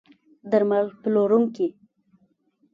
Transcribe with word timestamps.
درمل 0.51 0.85
پلورونکي 1.01 1.67